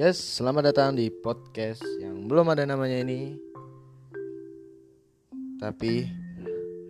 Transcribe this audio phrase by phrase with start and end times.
[0.00, 3.36] Yes, selamat datang di podcast yang belum ada namanya ini.
[5.60, 6.08] Tapi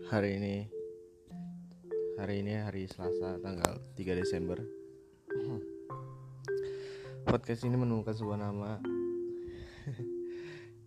[0.07, 0.71] hari ini
[2.23, 4.63] hari ini hari Selasa tanggal 3 Desember.
[7.27, 8.79] Podcast ini menemukan sebuah nama.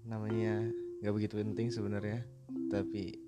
[0.07, 0.71] Namanya
[1.03, 2.23] nggak begitu penting sebenarnya,
[2.71, 3.19] tapi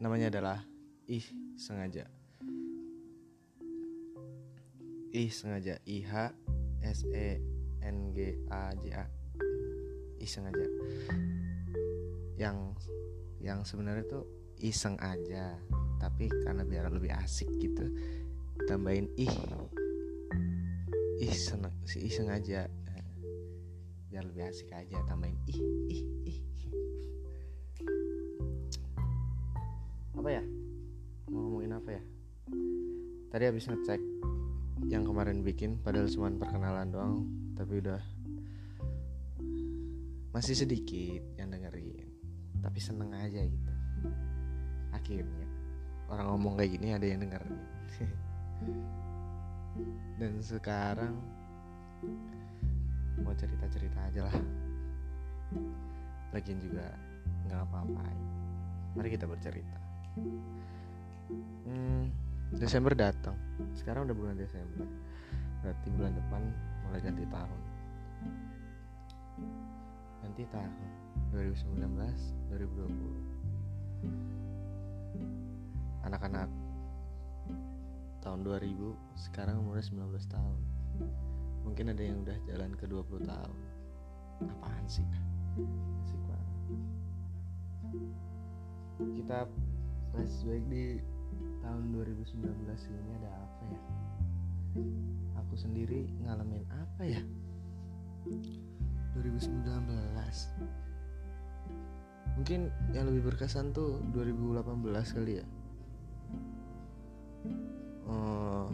[0.00, 0.64] namanya adalah
[1.04, 1.28] ih
[1.60, 2.08] sengaja.
[5.12, 6.32] Ih sengaja IH
[6.82, 7.38] S E
[7.82, 9.04] N G A J A.
[10.22, 10.66] Iseng aja
[12.38, 12.74] yang
[13.42, 14.24] yang sebenarnya tuh
[14.62, 15.58] iseng aja
[15.98, 17.86] tapi karena biar lebih asik gitu
[18.66, 19.34] tambahin ih.
[21.32, 22.66] Seneng si iseng aja
[24.12, 26.38] biar lebih asik aja tambahin ih ih ih.
[30.12, 30.44] Apa ya?
[31.32, 32.02] Mau ngomongin apa ya?
[33.32, 34.11] Tadi habis ngecek
[34.92, 37.24] yang kemarin bikin padahal cuma perkenalan doang
[37.56, 37.96] tapi udah
[40.36, 42.12] masih sedikit yang dengerin
[42.60, 43.72] tapi seneng aja gitu.
[44.92, 45.48] Akhirnya
[46.12, 47.56] orang ngomong kayak gini ada yang dengerin.
[50.20, 51.16] Dan sekarang
[53.24, 54.36] mau cerita-cerita aja lah.
[56.36, 56.84] Lagian juga
[57.48, 58.20] nggak apa-apain.
[58.92, 59.78] Mari kita bercerita.
[61.64, 62.12] Hmm,
[62.56, 63.36] Desember datang.
[63.72, 64.84] Sekarang udah bulan Desember.
[65.64, 66.42] Berarti bulan depan
[66.88, 67.60] mulai ganti tahun.
[70.20, 70.72] Ganti tahun.
[71.32, 71.88] 2019
[72.52, 73.32] 2020
[76.02, 76.48] anak-anak
[78.20, 80.58] tahun 2000 sekarang umurnya 19 tahun.
[81.64, 83.58] Mungkin ada yang udah jalan ke 20 tahun.
[84.44, 85.06] Apaan sih?
[86.04, 86.52] Asik banget.
[89.18, 89.38] Kita
[90.12, 91.00] flashback di
[91.62, 93.80] tahun 2019 ini ada apa ya?
[95.40, 97.22] Aku sendiri ngalamin apa ya?
[99.14, 99.62] 2019
[102.32, 105.46] mungkin yang lebih berkesan tuh 2018 kali ya.
[108.08, 108.66] Uh,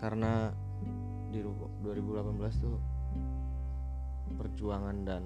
[0.00, 0.50] karena
[1.30, 2.78] di 2018 tuh
[4.38, 5.22] perjuangan dan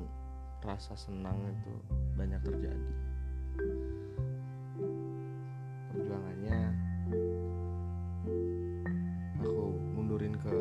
[0.66, 1.72] rasa senang itu
[2.19, 2.92] banyak terjadi
[6.06, 6.71] perjuangannya.
[9.43, 10.55] Aku mundurin ke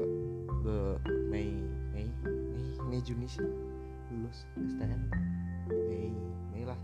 [0.66, 0.98] ke
[1.30, 1.54] Mei
[1.94, 3.46] Mei Mei Mei Juni sih.
[4.10, 5.06] Lulus STM
[5.70, 6.10] Mei
[6.50, 6.82] Mei lah.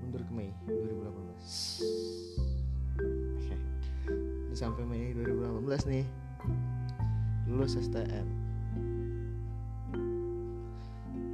[0.00, 1.84] Mundur ke Mei 2018
[4.48, 6.08] Udah sampai Mei 2018 nih.
[7.44, 8.48] Lulus STM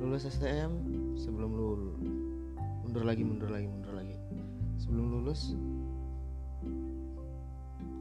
[0.04, 0.70] lulus STM
[1.16, 1.96] sebelum lulus
[2.84, 4.14] mundur lagi mundur lagi mundur lagi.
[4.76, 5.56] Sebelum lulus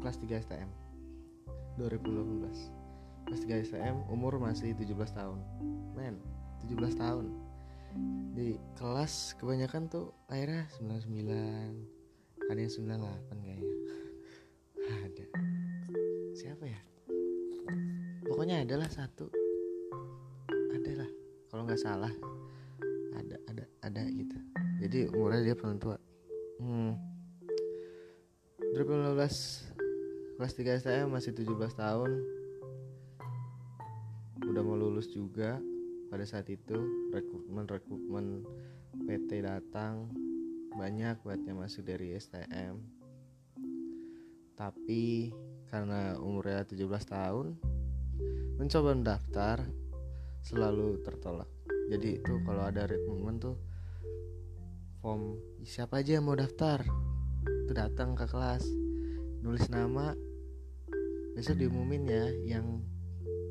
[0.04, 0.70] kelas 3 STM
[1.80, 2.84] 2018
[3.24, 5.40] kelas 3 STM umur masih 17 tahun.
[5.96, 6.20] Men
[6.68, 7.32] 17 tahun.
[8.34, 13.76] Di kelas kebanyakan tuh akhirnya 99 ada yang 98 kayaknya.
[15.08, 15.26] Ada.
[16.36, 16.82] Siapa ya?
[18.28, 19.32] Pokoknya adalah satu.
[20.76, 21.08] Adalah
[21.48, 22.12] kalau nggak salah.
[23.16, 24.36] Ada ada ada gitu.
[24.84, 25.96] Jadi umurnya dia paling tua.
[26.60, 27.00] Hmm.
[28.76, 29.73] 2015
[30.36, 32.12] kelas 3 STM masih 17 tahun.
[34.44, 35.62] Udah mau lulus juga
[36.10, 37.10] pada saat itu.
[37.14, 38.44] Rekrutmen rekrutmen
[39.06, 40.10] PT datang.
[40.74, 43.04] Banyak buat yang masuk dari STM
[44.54, 45.34] tapi
[45.68, 47.58] karena umurnya 17 tahun
[48.62, 49.58] mencoba mendaftar
[50.46, 51.50] selalu tertolak.
[51.90, 53.58] Jadi itu kalau ada rekrutmen tuh
[55.02, 56.86] form siapa aja yang mau daftar?
[57.66, 58.83] Itu datang ke kelas
[59.44, 60.16] nulis nama.
[61.36, 62.80] Besok diumumin ya yang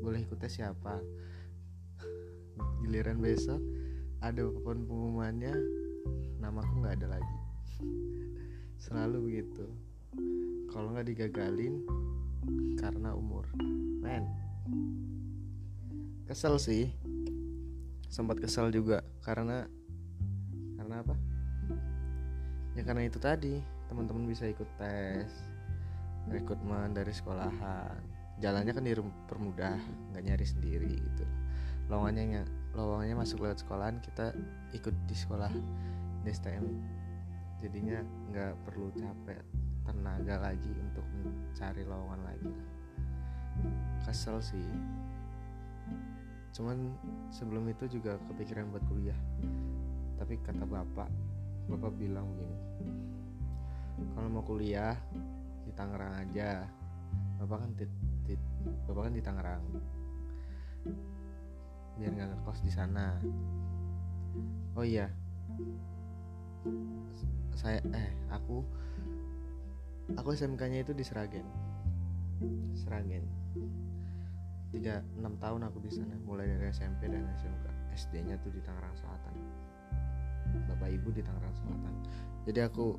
[0.01, 0.97] boleh ikut tes siapa.
[2.81, 3.61] Giliran besok
[4.17, 5.53] ada pun pengumumannya
[6.41, 7.37] namaku nggak ada lagi.
[8.81, 9.69] Selalu begitu.
[10.73, 11.85] Kalau nggak digagalin
[12.81, 13.45] karena umur.
[14.01, 14.25] Men.
[16.25, 16.89] Kesel sih.
[18.09, 19.69] Sempat kesel juga karena
[20.81, 21.15] karena apa?
[22.73, 25.52] Ya karena itu tadi teman-teman bisa ikut tes
[26.31, 27.97] rekrutmen dari sekolahan.
[28.39, 29.75] Jalannya kan dipermudah
[30.13, 31.25] nggak nyari sendiri gitu.
[31.91, 32.43] Lowongannya
[32.73, 34.33] lowongannya masuk lewat sekolahan kita
[34.73, 35.51] ikut di sekolah
[36.23, 36.65] di STM
[37.59, 37.99] jadinya
[38.31, 39.39] nggak perlu capek
[39.87, 42.53] tenaga lagi untuk mencari lowongan lagi
[44.03, 44.67] kesel sih.
[46.51, 46.95] Cuman
[47.31, 49.17] sebelum itu juga kepikiran buat kuliah.
[50.19, 51.11] Tapi kata bapak
[51.71, 52.59] bapak bilang begini
[54.11, 54.97] kalau mau kuliah
[55.73, 56.69] di Tangerang aja.
[57.41, 57.89] Bapak kan tit,
[58.29, 58.37] tit,
[58.85, 59.63] bapak kan di Tangerang.
[61.97, 63.17] Biar nggak ngekos di sana.
[64.77, 65.09] Oh iya.
[67.57, 68.61] Saya eh aku
[70.13, 71.45] aku SMK-nya itu di Seragen
[72.77, 73.25] Seragen
[74.73, 77.65] tiga enam tahun aku di sana mulai dari SMP dan SMK
[77.97, 79.35] SD-nya tuh di Tangerang Selatan.
[80.69, 81.93] Bapak ibu di Tangerang Selatan.
[82.45, 82.97] Jadi aku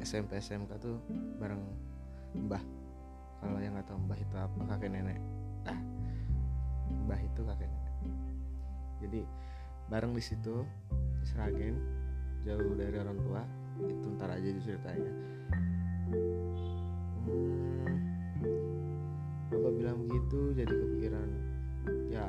[0.00, 0.96] SMP SMK tuh
[1.36, 1.60] bareng
[2.48, 2.62] mbah.
[3.42, 5.18] Kalau yang nggak tahu mbah itu apa kakek nenek.
[5.68, 5.80] Ah
[7.04, 7.94] mbah itu kakek nenek.
[9.02, 9.20] Jadi
[9.92, 10.64] bareng di situ
[11.20, 11.76] di Seragen
[12.48, 13.42] jauh dari orang tua
[13.82, 15.12] itu ntar aja ceritanya
[17.24, 17.94] hmm,
[19.48, 21.28] bapak bilang begitu jadi kepikiran
[22.10, 22.26] ya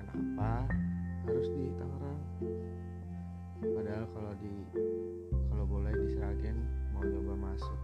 [0.00, 0.64] kenapa
[1.28, 2.20] harus di Tangerang?
[3.60, 4.54] Padahal kalau di
[5.58, 6.14] kalau boleh di
[6.94, 7.78] mau nyoba masuk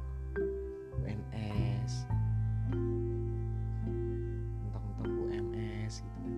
[0.95, 2.07] UNS
[4.63, 6.35] mentang-mentang UMS gitu kan.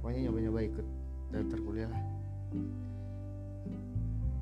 [0.00, 0.86] Pokoknya nyoba-nyoba ikut
[1.36, 2.04] daftar kuliah lah.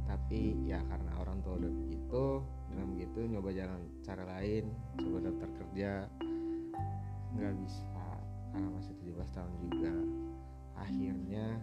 [0.07, 2.23] Tapi ya karena orang tua udah begitu
[2.71, 4.71] bilang begitu nyoba jalan cara lain
[5.03, 6.07] coba daftar kerja.
[7.35, 7.99] Nggak bisa
[8.55, 9.95] karena masih 17 tahun juga.
[10.87, 11.59] Akhirnya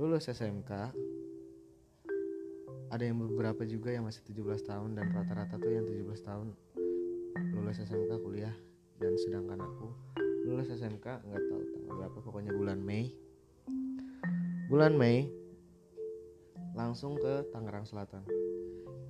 [0.00, 0.96] lulus SMK
[2.90, 6.48] ada yang beberapa juga yang masih 17 tahun dan rata-rata tuh yang 17 tahun
[7.52, 8.54] lulus SMK kuliah
[9.02, 9.90] dan sedangkan aku
[10.46, 13.10] lulus SMK nggak tahu tanggal berapa pokoknya bulan Mei.
[14.70, 15.26] Bulan Mei
[16.78, 18.22] langsung ke Tangerang Selatan.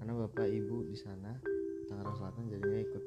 [0.00, 1.36] Karena bapak ibu di sana
[1.92, 3.04] Tangerang Selatan jadinya ikut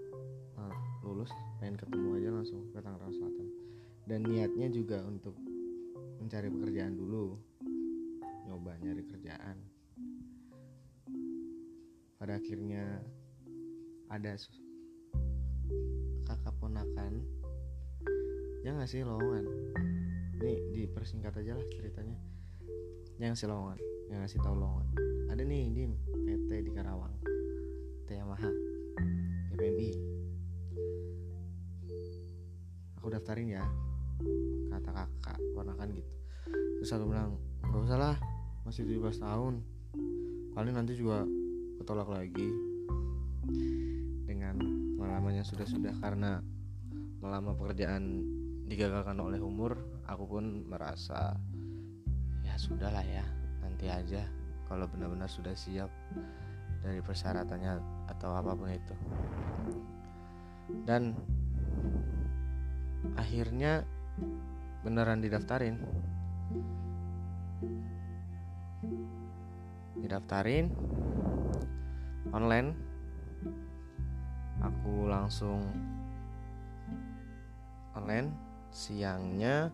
[0.61, 3.47] uh, lulus pengen ketemu aja langsung ke Tangerang Selatan.
[4.05, 5.33] Dan niatnya juga untuk
[6.21, 7.33] mencari pekerjaan dulu
[8.49, 9.68] nyoba nyari kerjaan
[12.29, 13.01] pada akhirnya
[14.13, 14.37] ada
[16.29, 17.25] kakak ponakan.
[18.61, 19.49] Yang ngasih lowongan
[20.37, 22.21] nih dipersingkat aja lah ceritanya.
[23.17, 23.77] Yang ngasih lowongan
[24.13, 24.87] yang ngasih tahu lowongan
[25.33, 27.17] ada nih dim PT di Karawang.
[28.05, 28.53] PT Yamaha
[29.57, 29.89] PMI
[33.01, 33.65] aku daftarin ya
[34.69, 36.11] kata kakak ponakan gitu.
[36.77, 38.15] Terus aku bilang nggak usah lah
[38.69, 39.65] masih 17 tahun.
[40.53, 41.25] Paling nanti juga
[41.89, 42.53] ketolak lagi
[44.29, 44.61] dengan
[44.93, 46.37] pengalaman sudah-sudah karena
[47.17, 48.29] melamar pekerjaan
[48.69, 49.73] digagalkan oleh umur
[50.05, 51.33] aku pun merasa
[52.45, 53.25] ya sudahlah ya
[53.65, 54.21] nanti aja
[54.69, 55.89] kalau benar-benar sudah siap
[56.85, 57.81] dari persyaratannya
[58.13, 58.95] atau apa pun itu.
[60.85, 61.17] Dan
[63.17, 63.81] akhirnya
[64.85, 65.81] beneran didaftarin.
[69.97, 70.69] Didaftarin
[72.35, 72.75] online
[74.59, 75.63] aku langsung
[77.95, 78.31] online
[78.69, 79.73] siangnya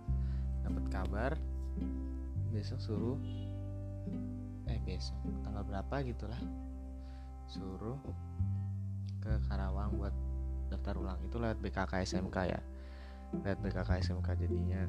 [0.63, 1.31] dapat kabar
[2.55, 3.19] besok suruh
[4.71, 6.39] eh besok tanggal berapa gitulah
[7.45, 7.99] suruh
[9.21, 10.13] ke Karawang buat
[10.69, 11.19] daftar ulang.
[11.25, 12.61] Itu lewat BKK SMK ya
[13.41, 14.81] lewat BKK SMK jadinya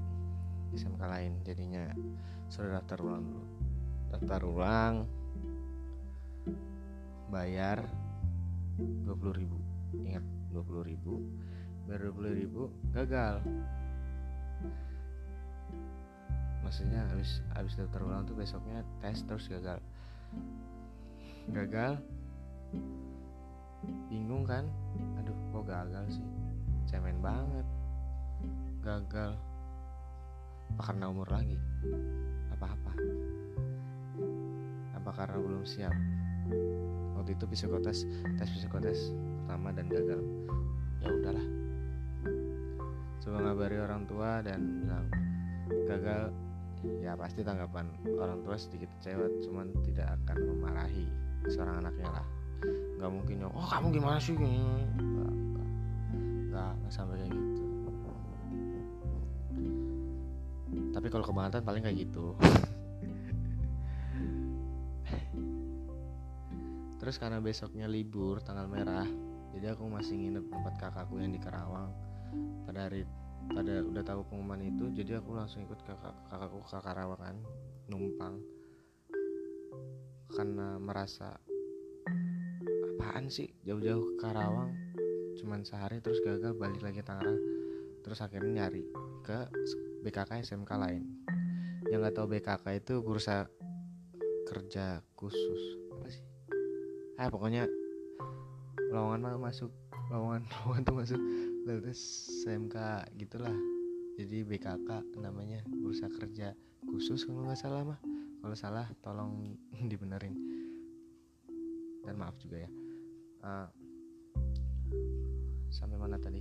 [0.76, 1.88] SMK lain jadinya.
[2.52, 3.46] Suruh daftar ulang dulu.
[4.12, 4.94] Daftar ulang
[7.26, 7.82] bayar
[8.78, 13.36] 20.000 ingat 20.000 bayar 20.000 gagal.
[16.66, 19.78] Maksudnya habis habis daftar ulang tuh besoknya tes terus gagal.
[21.54, 22.02] Gagal.
[24.10, 24.66] Bingung kan?
[25.22, 26.26] Aduh kok gagal sih?
[26.90, 27.66] Cemen banget.
[28.82, 29.38] Gagal.
[30.74, 31.54] Apa karena umur lagi?
[32.50, 32.92] Apa-apa.
[34.98, 35.94] Apa karena belum siap
[37.16, 38.04] waktu itu psikotes
[38.36, 39.10] tes psikotes
[39.44, 40.20] pertama dan gagal.
[41.00, 41.46] Ya udahlah.
[43.24, 45.06] Coba ngabari orang tua dan bilang
[45.88, 46.30] gagal.
[47.02, 47.88] Ya pasti tanggapan
[48.20, 51.08] orang tua sedikit kecewa cuman tidak akan memarahi
[51.48, 52.26] seorang anaknya lah.
[53.00, 54.36] Nggak mungkin yang oh kamu gimana sih?
[54.36, 55.32] Nggak,
[56.52, 57.64] nggak, nggak sampai kayak gitu.
[60.92, 62.36] Tapi kalau kebangetan paling kayak gitu
[67.06, 69.06] terus karena besoknya libur tanggal merah
[69.56, 71.88] jadi aku masih nginep tempat kakakku yang di Karawang.
[72.68, 73.08] Pada hari
[73.48, 77.36] pada udah tahu pengumuman itu jadi aku langsung ikut kakak kakakku ke Karawang kan
[77.88, 78.36] numpang.
[80.28, 81.40] Karena merasa
[83.00, 83.48] apaan sih?
[83.64, 84.76] Jauh-jauh ke Karawang
[85.40, 87.40] cuman sehari terus gagal balik lagi Tangerang.
[88.04, 88.84] Terus akhirnya nyari
[89.24, 89.48] ke
[90.04, 91.08] BKK SMK lain.
[91.88, 93.48] Yang nggak tahu BKK itu bursa
[94.52, 95.85] kerja khusus
[97.16, 97.64] ah pokoknya
[98.92, 99.72] lowongan mah masuk
[100.12, 101.20] lowongan lowongan tuh masuk
[101.66, 102.00] terus
[102.44, 102.76] SMK
[103.18, 103.54] gitulah.
[104.16, 106.56] Jadi BKK namanya bursa kerja
[106.88, 108.00] khusus kalau nggak salah mah.
[108.40, 109.56] Kalau salah tolong
[109.90, 110.36] dibenerin.
[112.06, 112.70] Dan maaf juga ya.
[113.42, 113.68] Uh,
[115.68, 116.40] sampai mana tadi?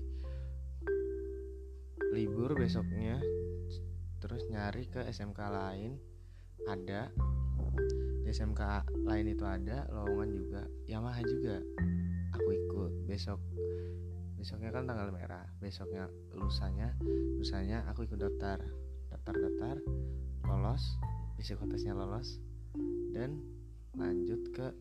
[2.16, 3.20] Libur besoknya
[4.24, 6.00] terus nyari ke SMK lain
[6.66, 7.12] ada
[8.26, 10.62] di SMK lain itu ada lowongan juga.
[10.90, 11.62] Yamaha juga.
[12.34, 12.92] Aku ikut.
[13.06, 13.38] Besok
[14.34, 15.46] besoknya kan tanggal merah.
[15.62, 16.98] Besoknya lusanya
[17.38, 18.66] lusanya aku ikut daftar.
[19.14, 19.76] Daftar daftar
[20.50, 20.82] lolos
[21.38, 22.42] psikotesnya lolos
[23.14, 23.38] dan
[23.94, 24.74] lanjut ke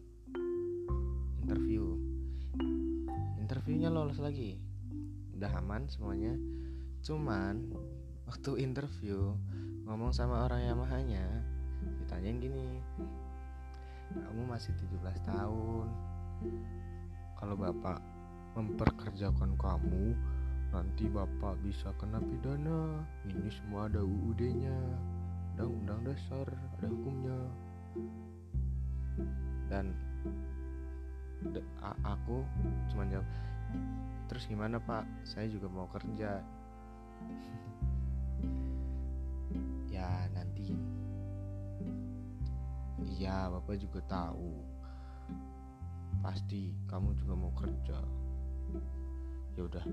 [1.44, 2.00] interview.
[3.36, 4.56] Interviewnya lolos lagi.
[5.36, 6.32] Udah aman semuanya.
[7.04, 7.76] Cuman
[8.24, 9.36] waktu interview
[9.84, 11.44] ngomong sama orang Yamahanya
[12.00, 12.80] ditanyain gini
[14.22, 15.88] kamu masih 17 tahun.
[17.34, 17.98] Kalau bapak
[18.54, 20.14] memperkerjakan kamu
[20.70, 23.02] nanti bapak bisa kena pidana.
[23.26, 24.78] Ini semua ada UUD nya
[25.54, 27.40] undang-undang dasar ada hukumnya.
[29.70, 29.94] Dan
[32.02, 32.42] aku
[32.90, 33.26] cuma jawab
[34.30, 35.06] terus gimana pak?
[35.26, 36.38] Saya juga mau kerja.
[39.94, 40.74] Ya nanti
[43.08, 44.52] iya bapak juga tahu.
[46.24, 47.98] Pasti kamu juga mau kerja.
[49.54, 49.84] Ya udah.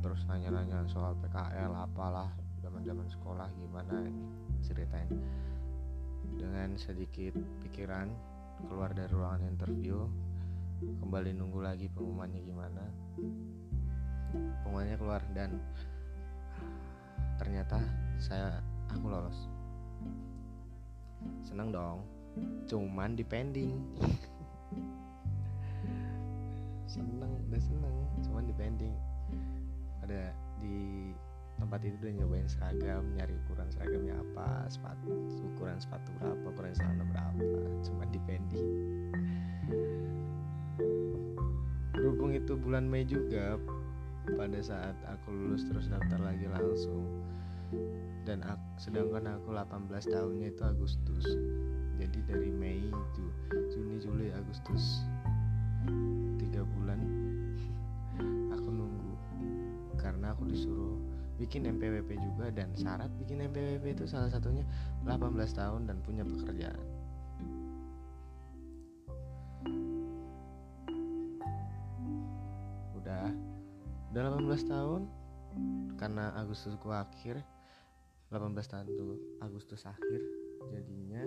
[0.00, 2.32] Terus nanya-nanya soal PKL apalah
[2.64, 4.10] zaman-zaman sekolah gimana
[4.64, 5.10] ceritain.
[6.36, 8.10] Dengan sedikit pikiran
[8.68, 10.04] keluar dari ruangan interview
[10.80, 12.84] kembali nunggu lagi pengumumannya gimana.
[14.64, 15.60] Pengumumannya keluar dan
[17.40, 17.80] ternyata
[18.20, 18.60] saya
[18.92, 19.59] aku lolos
[21.44, 22.04] seneng dong.
[22.70, 23.74] Cuman di pending
[26.86, 27.96] seneng udah seneng.
[28.26, 28.94] Cuman di pending
[30.06, 31.10] ada di
[31.60, 35.12] tempat itu udah nyobain seragam nyari ukuran seragamnya apa sepatu
[35.54, 37.44] ukuran sepatu berapa ukuran celana berapa.
[37.84, 38.70] Cuman di pending
[42.00, 43.60] berhubung itu bulan Mei juga
[44.40, 47.04] pada saat aku lulus terus daftar lagi langsung
[48.26, 51.26] dan aku, sedangkan aku 18 tahunnya itu Agustus.
[52.00, 53.24] Jadi dari Mei itu
[53.74, 55.04] Juni Juli Agustus.
[56.40, 57.00] Tiga bulan
[58.54, 59.14] aku nunggu.
[59.98, 60.96] Karena aku disuruh
[61.40, 64.60] bikin MPWP juga dan syarat bikin MPWP itu salah satunya
[65.08, 66.84] 18 tahun dan punya pekerjaan.
[73.00, 73.26] Udah
[74.12, 75.02] udah 18 tahun.
[75.98, 77.42] Karena Agustusku akhir
[78.30, 80.22] 18 tahun tuh Agustus akhir
[80.70, 81.26] jadinya.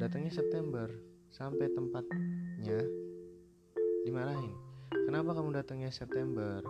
[0.00, 0.88] Datangnya September
[1.28, 2.80] sampai tempatnya
[4.08, 4.56] dimarahin.
[5.04, 6.64] Kenapa kamu datangnya September?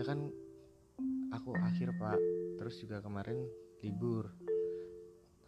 [0.00, 0.32] Ya kan
[1.28, 2.16] aku akhir pak.
[2.56, 3.36] Terus juga kemarin
[3.84, 4.32] libur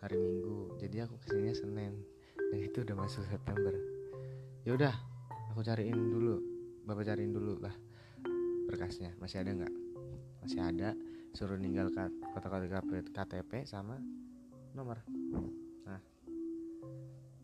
[0.04, 0.76] hari minggu.
[0.76, 2.04] Jadi aku ke sini senin.
[2.36, 3.72] Dan itu udah masuk september.
[4.68, 4.92] Ya udah
[5.56, 6.36] aku cariin dulu.
[6.84, 7.72] Bapak cariin dulu lah
[8.68, 9.16] berkasnya.
[9.16, 9.74] Masih ada nggak?
[10.44, 10.92] Masih ada
[11.30, 12.82] suruh ninggal kata-kata
[13.14, 13.96] KTP sama
[14.74, 15.02] nomor.
[15.86, 16.00] Nah.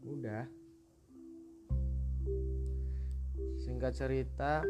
[0.06, 0.44] Udah.
[3.62, 4.62] Singkat cerita.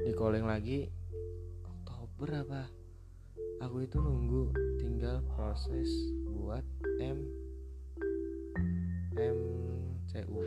[0.00, 0.88] Di calling lagi.
[2.18, 2.66] Berapa
[3.62, 4.50] aku itu nunggu
[4.82, 5.86] tinggal proses
[6.34, 6.66] buat
[6.98, 7.22] M
[9.14, 10.42] MCU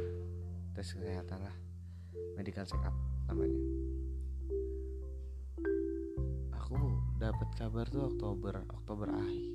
[0.75, 1.55] tes kesehatan lah.
[2.36, 2.91] Medical check up
[3.31, 3.55] namanya
[7.21, 9.53] dapat kabar tuh Oktober Oktober akhir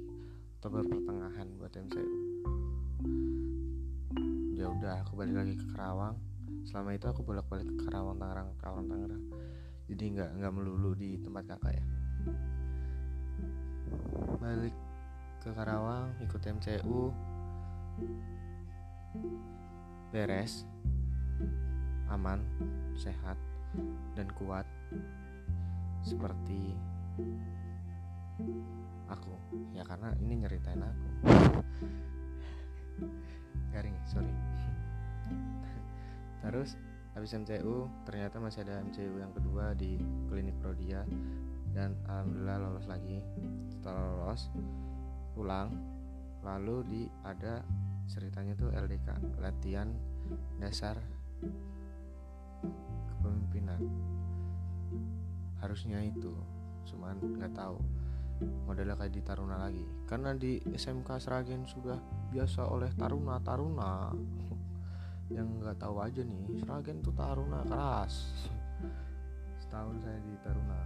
[0.54, 2.14] Oktober pertengahan buat MCU
[4.54, 6.14] ya udah aku balik lagi ke Karawang
[6.62, 9.24] selama itu aku bolak-balik ke Karawang Tangerang Karawang Tangerang.
[9.86, 11.84] Jadi nggak nggak melulu di tempat kakak ya.
[14.38, 14.74] Balik
[15.42, 17.10] ke Karawang ikut MCU
[20.14, 20.62] beres
[22.10, 22.42] aman
[22.94, 23.38] sehat
[24.14, 24.66] dan kuat.
[26.06, 26.70] Seperti
[29.08, 29.34] aku.
[29.72, 31.08] Ya karena ini nyeritain aku.
[33.72, 34.32] Garing sorry.
[36.44, 36.78] Terus
[37.16, 39.96] habis MCU ternyata masih ada MCU yang kedua di
[40.28, 41.02] klinik Prodia.
[41.72, 43.20] Dan alhamdulillah lolos lagi.
[43.72, 44.48] Setelah lolos
[45.36, 45.68] pulang
[46.40, 47.60] lalu di ada
[48.06, 49.90] ceritanya tuh LDK latihan
[50.62, 50.96] dasar
[53.10, 53.82] kepemimpinan.
[55.58, 56.32] Harusnya itu
[56.86, 57.82] cuman nggak tahu
[58.42, 59.84] modelnya kayak di Taruna lagi.
[60.04, 61.96] Karena di SMK Seragen sudah
[62.32, 64.12] biasa oleh Taruna Taruna.
[65.34, 68.14] Yang nggak tahu aja nih Seragen tuh Taruna keras.
[69.72, 70.80] Tahun saya di Taruna.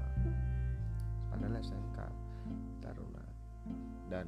[1.30, 1.98] Padahal SMK
[2.82, 3.24] Taruna.
[4.10, 4.26] Dan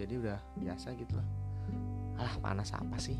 [0.00, 1.28] jadi udah biasa gitu lah.
[2.16, 3.16] Alah panas apa sih?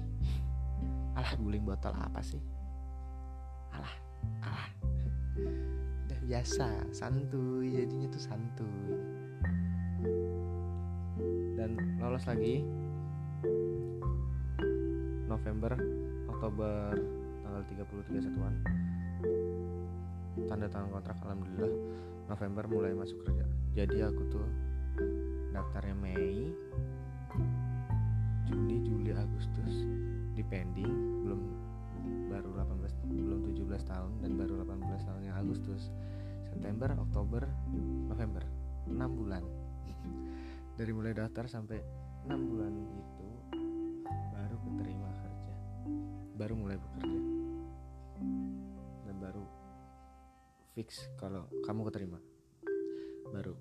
[1.16, 2.40] Alah guling botol apa sih?
[3.72, 3.94] Alah
[4.44, 4.89] alah
[6.30, 8.94] biasa santuy jadinya tuh santuy.
[11.58, 12.62] Dan lolos lagi.
[15.26, 15.74] November
[16.30, 16.94] Oktober
[17.42, 18.54] tanggal 30 31-an
[20.46, 21.74] tanda tangan kontrak alhamdulillah.
[22.30, 23.46] November mulai masuk kerja.
[23.74, 24.46] Jadi aku tuh
[25.50, 26.54] daftarnya Mei
[28.46, 29.82] Juni Juli Agustus
[30.38, 30.94] di pending.
[31.26, 31.42] Belum
[32.30, 35.90] baru 18 belum 17 tahun dan baru 18 tahun yang Agustus
[36.60, 37.48] September Oktober
[38.12, 38.44] November.
[38.84, 39.40] 6 bulan.
[40.76, 41.80] Dari mulai daftar sampai
[42.28, 42.68] 6 bulan
[43.00, 43.28] itu
[44.28, 45.54] baru keterima kerja.
[46.36, 47.20] Baru mulai bekerja.
[49.08, 49.40] Dan baru
[50.76, 52.20] fix kalau kamu keterima.
[53.32, 53.56] Baru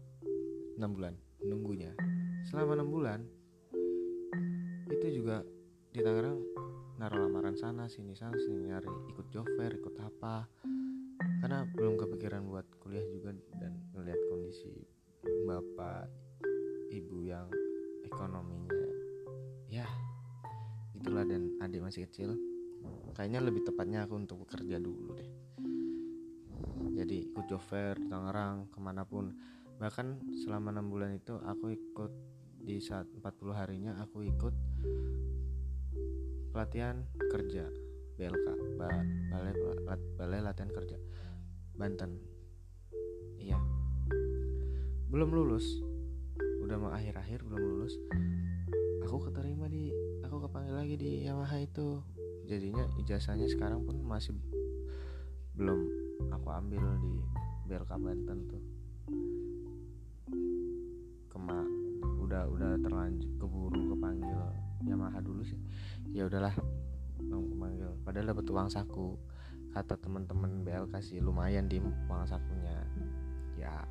[0.75, 1.95] 6 bulan nunggunya.
[2.51, 3.23] Selama 6 bulan
[4.91, 5.47] itu juga
[5.95, 6.35] di Tangerang
[6.99, 10.51] naruh lamaran sana sini sana sini nyari ikut job fair ikut apa
[11.39, 14.71] karena belum kepikiran buat kuliah juga dan ngeliat kondisi
[15.47, 16.07] bapak
[16.89, 17.47] ibu yang
[18.07, 18.89] ekonominya
[19.69, 19.85] ya
[20.99, 22.35] itulah dan adik masih kecil.
[23.15, 25.29] Kayaknya lebih tepatnya aku untuk bekerja dulu deh.
[26.99, 29.31] Jadi ikut job fair Tangerang ke mana pun
[29.79, 32.11] bahkan selama enam bulan itu aku ikut
[32.59, 34.51] di saat 40 harinya aku ikut
[36.51, 36.99] pelatihan
[37.31, 37.63] kerja
[38.19, 38.91] BLK ba
[39.31, 39.55] balai
[40.19, 40.88] balai latihan kerja
[41.79, 42.19] Banten.
[43.39, 43.55] Iya.
[45.07, 45.63] Belum lulus.
[46.59, 47.95] Udah mau akhir-akhir belum lulus.
[49.07, 49.87] Aku keterima di
[50.27, 52.03] aku kepanggil lagi di Yamaha itu.
[52.51, 54.35] Jadinya ijazahnya sekarang pun masih
[55.55, 55.87] belum
[56.35, 57.23] aku ambil di
[57.71, 58.63] BLK Banten tuh.
[61.31, 61.63] Kema
[62.27, 64.39] udah udah terlanjur keburu kepanggil
[64.83, 65.55] Yamaha dulu sih.
[66.11, 66.51] Ya udahlah
[67.23, 67.87] mau kepanggil.
[68.03, 69.15] Padahal dapat uang saku
[69.69, 72.77] kata teman-teman BLK sih lumayan di uang sakunya.
[73.59, 73.85] Ya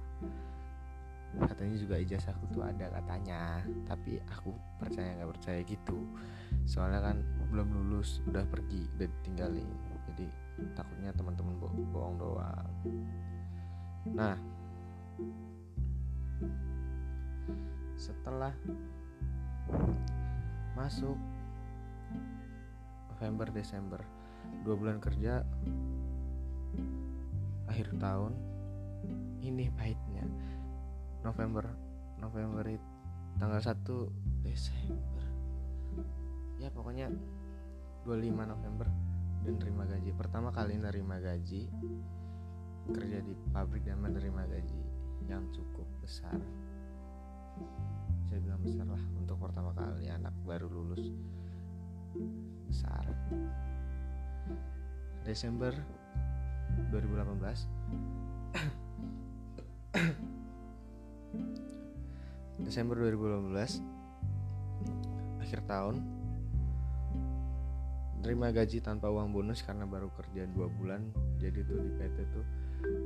[1.44, 6.08] katanya juga ijazahku tuh ada katanya tapi aku percaya nggak percaya gitu.
[6.64, 7.16] Soalnya kan
[7.52, 9.68] belum lulus udah pergi udah tinggalin
[10.08, 10.26] jadi
[10.74, 12.68] takutnya teman-teman bo bohong doang.
[14.12, 14.36] Nah
[17.98, 18.54] setelah
[20.74, 21.18] masuk
[23.10, 24.17] November Desember
[24.64, 25.44] dua bulan kerja
[27.68, 28.32] akhir tahun
[29.44, 30.24] ini pahitnya.
[31.22, 31.66] November
[32.18, 32.90] November itu
[33.38, 33.86] tanggal 1
[34.42, 35.24] Desember.
[36.58, 37.06] Ya pokoknya
[38.02, 38.90] 25 November
[39.46, 40.10] dan terima gaji.
[40.18, 41.70] Pertama kali nerima gaji
[42.88, 44.82] kerja di pabrik dan menerima gaji
[45.30, 46.40] yang cukup besar.
[48.26, 51.14] Saya bilang besar lah untuk pertama kali anak baru lulus.
[52.66, 53.06] Besar
[55.24, 55.72] Desember
[56.90, 57.68] 2018
[62.58, 63.80] Desember 2018
[65.40, 66.04] akhir tahun
[68.20, 71.00] terima gaji tanpa uang bonus karena baru kerja dua bulan.
[71.40, 72.44] Jadi tuh di PT tuh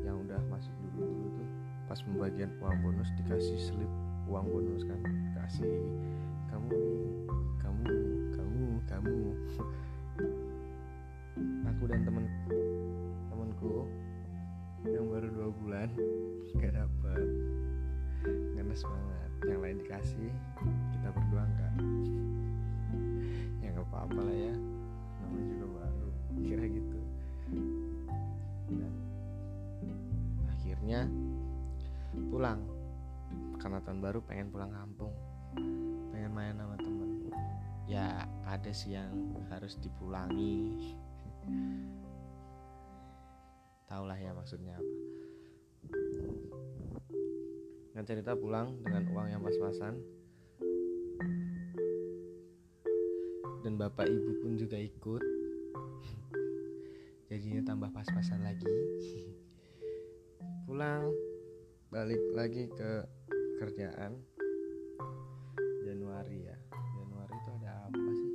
[0.02, 1.48] yang udah masuk dulu dulu tuh
[1.86, 3.92] pas pembagian uang bonus dikasih slip
[4.26, 4.98] uang bonus kan.
[5.38, 5.70] Kasih
[6.50, 6.74] kamu
[7.62, 7.84] kamu
[8.34, 9.18] kamu kamu
[11.82, 12.30] aku dan temen
[13.26, 13.90] temenku
[14.86, 15.90] yang baru dua bulan
[16.54, 17.26] nggak dapet.
[18.54, 19.30] Ngenes banget.
[19.50, 20.30] Yang lain dikasih
[20.94, 21.74] kita berdua enggak
[23.66, 24.54] ya nggak apa-apa lah ya.
[25.26, 26.10] Namanya juga baru
[26.46, 26.98] kira gitu.
[28.70, 28.94] Dan
[30.54, 31.10] akhirnya
[32.30, 32.62] pulang.
[33.58, 35.10] Karena tahun baru pengen pulang kampung.
[36.14, 37.26] Pengen main sama temen.
[37.90, 40.86] Ya ada sih yang harus dipulangi
[43.92, 44.94] tahulah ya maksudnya apa.
[47.92, 50.00] Nggak cerita pulang dengan uang yang pas-pasan.
[53.62, 55.22] Dan bapak ibu pun juga ikut.
[57.28, 58.72] Jadinya tambah pas-pasan lagi.
[60.64, 61.12] Pulang
[61.92, 63.04] balik lagi ke
[63.60, 64.16] kerjaan.
[65.84, 66.56] Januari ya.
[66.96, 68.32] Januari itu ada apa sih?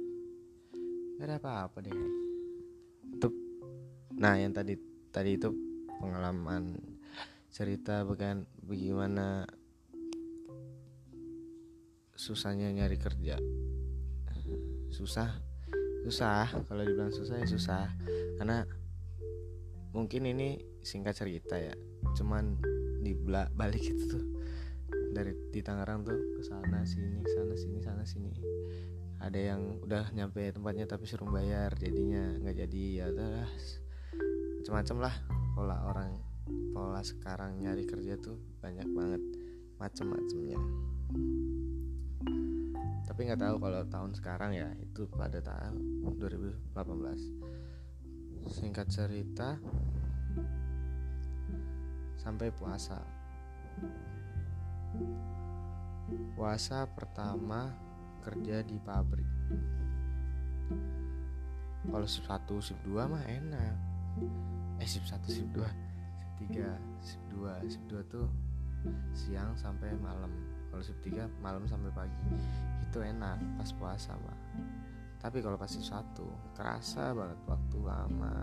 [1.18, 2.27] Ada apa-apa deh
[4.18, 4.74] nah yang tadi
[5.14, 5.54] tadi itu
[6.02, 6.78] pengalaman
[7.54, 9.46] cerita bukan bagaimana
[12.18, 13.38] susahnya nyari kerja.
[14.90, 15.48] Susah
[16.08, 16.48] susah.
[16.66, 17.92] Kalau dibilang susah ya susah.
[18.40, 18.64] Karena
[19.92, 21.76] mungkin ini singkat cerita ya.
[22.16, 22.58] Cuman
[23.04, 23.12] di
[23.54, 24.26] balik itu tuh
[25.12, 28.32] dari di Tangerang tuh ke sana sini sana sini sana sini.
[29.18, 33.50] Ada yang udah nyampe tempatnya tapi suruh bayar jadinya nggak jadi ya udah
[34.68, 35.16] macam-macam lah.
[35.56, 36.12] Pola orang
[36.76, 39.24] pola sekarang nyari kerja tuh banyak banget
[39.80, 40.60] macam-macamnya
[43.18, 46.68] tapi nggak tahu kalau tahun sekarang ya itu pada tahun 2018
[48.52, 49.58] singkat cerita
[52.20, 53.02] sampai puasa.
[56.38, 57.74] Puasa pertama
[58.22, 59.26] kerja di pabrik.
[61.90, 63.76] Kalau shift 1 shift 2 mah enak
[64.78, 66.68] eh shift 1 shift 2 shift 3
[67.02, 68.28] shift 2 shift 2 tuh
[69.14, 70.30] siang sampai malam.
[70.70, 72.24] Kalau shift 3 malam sampai pagi.
[72.88, 74.38] Itu enak pas puasa mah
[75.18, 78.38] tapi kalau pas shift 1 kerasa banget waktu lama.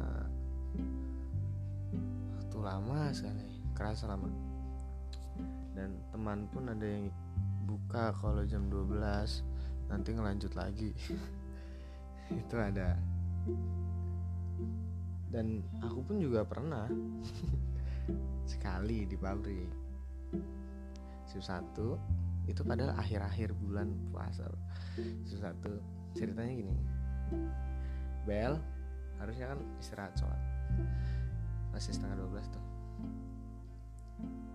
[2.35, 4.29] Waktu lama sekali kerasa lama.
[5.75, 7.11] Dan teman pun ada yang
[7.67, 8.91] buka kalau jam 12
[9.91, 10.91] nanti ngelanjut lagi.
[12.43, 12.99] Itu ada
[15.35, 16.87] dan aku pun juga pernah.
[18.55, 19.85] Sekali di pabrik
[21.35, 21.99] shift satu
[22.47, 24.47] itu padahal akhir-akhir bulan puasa.
[25.27, 25.83] Shift satu
[26.15, 26.75] ceritanya gini.
[28.23, 28.55] Bel
[29.19, 30.39] harusnya kan istirahat sholat.
[31.75, 32.65] Masih setengah 12 tuh.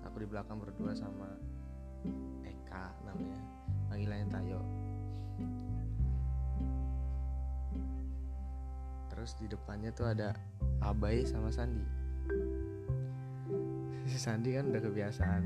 [0.07, 1.27] Aku di belakang berdua sama
[2.47, 3.41] Eka namanya.
[3.91, 4.61] Panggilannya Tayo.
[9.11, 10.31] Terus di depannya tuh ada
[10.83, 11.85] Abai sama Sandi.
[14.09, 15.43] Si Sandi kan udah kebiasaan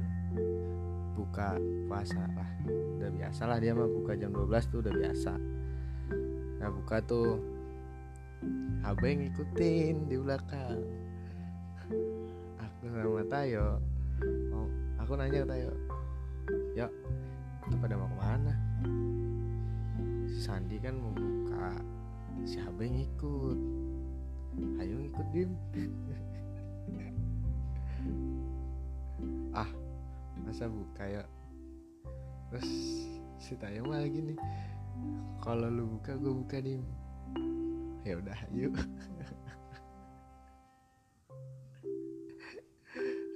[1.13, 1.57] buka
[1.89, 2.49] puasa lah.
[3.01, 5.33] Udah biasa lah dia mah buka jam 12 tuh udah biasa.
[6.61, 7.39] Nah buka tuh
[8.83, 10.79] Abai ngikutin di belakang.
[12.63, 13.79] Aku sama Tayo
[15.03, 15.71] aku nanya ke Tayo
[16.79, 16.87] ya
[17.67, 18.53] itu pada mau ke mana?
[20.25, 21.75] Si Sandi kan mau buka
[22.47, 23.59] siapa yang ikut
[24.81, 25.51] ayo ikut dim
[29.53, 29.69] ah
[30.41, 31.23] masa buka ya?
[32.49, 32.69] Terus
[33.37, 34.33] si Tayo malah gini.
[35.41, 36.81] Kalau lu buka gue buka dim
[38.03, 38.73] ya udah yuk.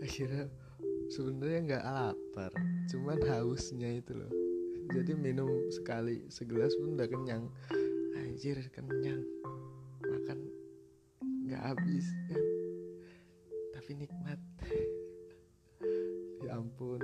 [0.03, 0.45] Akhirnya
[1.13, 2.51] sebenarnya nggak lapar
[2.89, 4.33] cuman hausnya itu loh.
[4.93, 7.49] Jadi minum sekali segelas pun udah kenyang.
[8.17, 9.21] Anjir kenyang
[11.57, 12.43] nggak habis kan
[13.73, 14.37] tapi nikmat.
[16.45, 17.01] Ya ampun.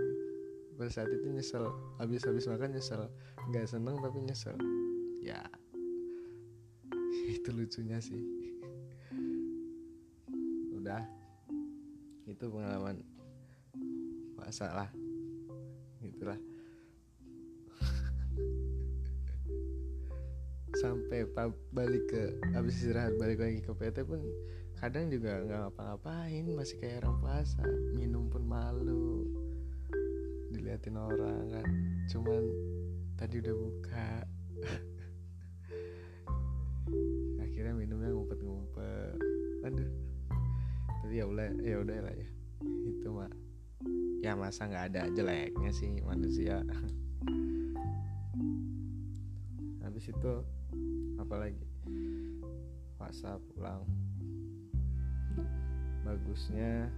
[0.77, 1.73] Pada saat itu nyesel.
[1.97, 3.09] Habis-habis makan nyesel.
[3.49, 4.53] Nggak seneng tapi nyesel.
[5.25, 5.41] Ya.
[7.33, 8.21] Itu lucunya sih.
[10.77, 11.01] Udah.
[12.29, 13.01] Itu pengalaman
[14.37, 14.89] puasa lah.
[15.97, 16.37] Gitulah
[20.83, 21.23] sampai
[21.71, 24.19] balik ke habis istirahat balik lagi ke PT pun
[24.83, 27.63] kadang juga nggak ngapa-ngapain masih kayak orang puasa
[27.95, 29.23] minum pun malu.
[30.51, 31.63] Diliatin orang kan
[32.11, 32.43] cuman
[33.15, 34.27] tadi udah buka.
[37.47, 39.15] Akhirnya minumnya ngumpet-ngumpet.
[39.63, 39.87] Aduh.
[40.99, 42.27] Tapi ya udah ya udah lah ya.
[42.91, 43.31] Itu mah.
[44.19, 46.59] Ya masa nggak ada jeleknya sih manusia.
[49.87, 50.43] Habis itu
[51.23, 51.65] apalagi?
[52.99, 53.87] Puasa pulang
[56.03, 56.91] bagusnya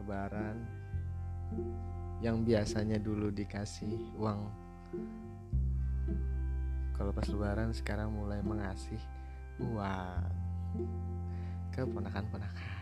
[0.00, 0.56] lebaran
[2.24, 4.48] yang biasanya dulu dikasih uang.
[6.96, 9.00] Kalau pas lebaran sekarang mulai mengasih
[9.60, 10.24] uang.
[11.70, 12.80] Ke ponakan-ponakan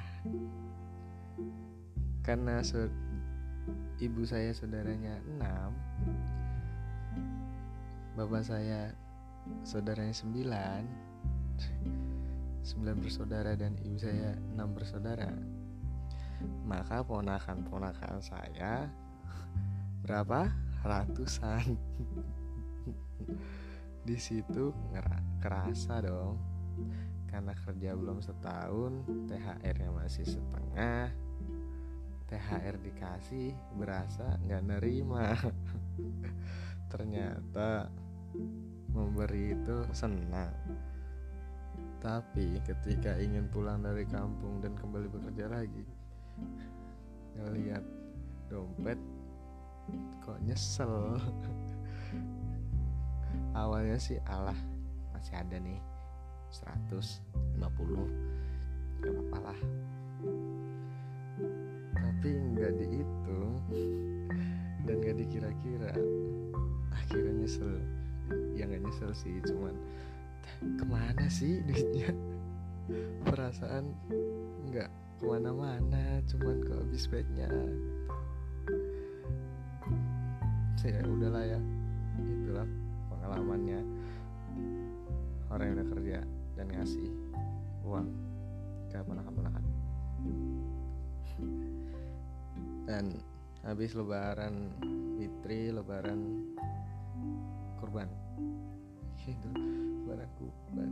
[2.28, 2.60] karena
[3.96, 5.72] ibu saya saudaranya enam
[8.12, 8.92] bapak saya
[9.62, 10.82] saudaranya sembilan.
[12.62, 15.30] Sembilan bersaudara dan ibu saya enam bersaudara.
[16.68, 18.86] Maka ponakan-ponakan saya
[20.04, 20.48] berapa?
[20.84, 21.74] Ratusan.
[24.06, 24.70] Di situ
[25.42, 26.38] kerasa dong.
[27.28, 31.12] Karena kerja belum setahun THR-nya masih setengah.
[32.28, 35.32] THR dikasih berasa nggak nerima.
[36.92, 37.88] Ternyata
[38.92, 40.52] memberi itu senang
[41.98, 45.82] tapi ketika ingin pulang dari kampung dan kembali bekerja lagi
[47.34, 47.82] ngelihat
[48.46, 48.98] dompet
[50.22, 51.18] kok nyesel?
[53.58, 54.54] Awalnya sih Allah
[55.10, 55.82] masih ada nih
[56.54, 57.58] 150
[59.02, 59.58] gak apa-apa lah.
[61.98, 63.58] Tapi nggak dihitung
[64.86, 65.98] dan gak dikira-kira.
[66.94, 67.97] Akhirnya nyesel
[68.58, 69.74] ya nggak nyesel sih cuman
[70.58, 72.10] ke mana sih duitnya?
[73.30, 73.94] Perasaan
[74.66, 77.46] nggak ke mana-mana cuman ke habis baiknya
[80.78, 81.60] saya udahlah ya.
[82.22, 82.66] Itulah
[83.10, 83.82] pengalamannya.
[85.50, 86.18] Orang yang udah kerja
[86.54, 87.08] dan ngasih
[87.82, 88.06] uang
[88.88, 89.64] ke ponakan-ponakan
[92.88, 93.12] dan
[93.62, 94.72] habis lebaran
[95.20, 96.48] fitri lebaran
[97.76, 98.08] kurban
[99.28, 99.48] itu.
[100.08, 100.90] Lebaran kurban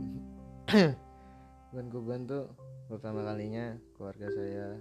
[1.67, 2.45] lebaran kurban tuh
[2.87, 4.77] pertama kalinya keluarga saya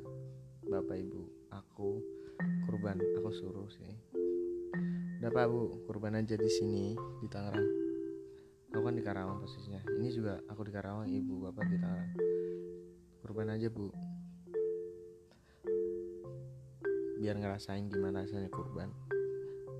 [0.67, 2.03] bapak ibu aku
[2.69, 3.95] kurban aku suruh sih.
[5.23, 6.93] Udah pak bu kurban aja di sini
[7.25, 7.65] di Tangerang.
[8.77, 9.81] Aku kan di Karawang posisinya.
[9.97, 12.13] Ini juga aku di Karawang ibu bapak di Tangerang.
[13.25, 13.89] Kurban aja bu.
[17.17, 18.93] Biar ngerasain gimana rasanya kurban.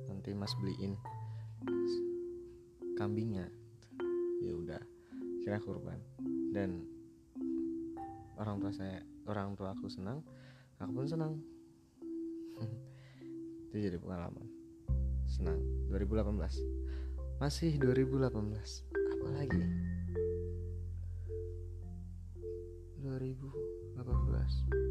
[0.09, 0.97] Nanti mas beliin
[2.97, 3.53] kambingnya.
[3.53, 3.66] ya
[5.47, 6.03] kira kurban
[6.51, 6.83] dan
[8.35, 8.99] orang tua saya
[9.31, 10.19] orang tua aku senang
[10.83, 11.39] aku pun senang.
[13.71, 14.43] Itu jadi pengalaman.
[15.31, 15.63] Senang.
[15.95, 18.27] 2018 masih 2018
[18.91, 19.63] apa lagi
[23.05, 24.87] 2018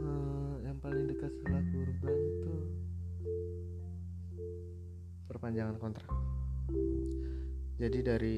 [0.00, 2.64] Eh, yang paling dekat setelah kurban tuh
[5.30, 6.10] perpanjangan kontrak
[7.80, 8.36] jadi dari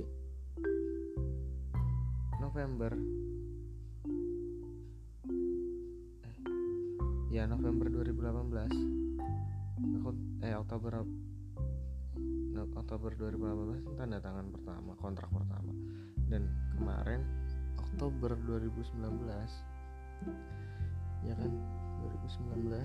[2.38, 2.94] November.
[6.30, 6.38] Eh,
[7.34, 8.70] ya November 2018
[9.98, 10.14] aku
[10.46, 11.02] eh Oktober
[12.54, 15.74] no, Oktober 2018 tanda tangan pertama kontrak pertama.
[16.30, 16.46] Dan
[16.78, 17.26] kemarin
[17.82, 19.26] Oktober 2019
[21.26, 21.50] ya kan?
[21.98, 22.78] 2019